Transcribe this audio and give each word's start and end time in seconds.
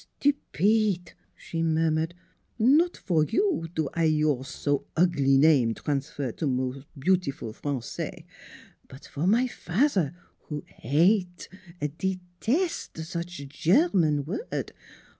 "Stupidef" 0.19 1.09
she 1.35 1.61
murmured." 1.61 2.15
Not 2.57 2.97
for 2.97 3.23
you 3.23 3.67
do 3.75 3.87
I 3.93 4.05
your 4.05 4.43
so 4.43 4.87
ogly 4.97 5.37
name 5.37 5.75
transfer 5.75 6.31
to 6.31 6.47
more 6.47 6.85
beautiful 6.97 7.53
Francais. 7.53 8.25
But 8.87 9.05
for 9.05 9.27
my 9.27 9.45
fat'er, 9.45 10.15
who 10.47 10.63
ha 10.67 10.87
ate 11.81 11.99
de 11.99 12.19
tes' 12.39 12.89
such 13.03 13.47
German 13.47 14.25
word. 14.25 14.71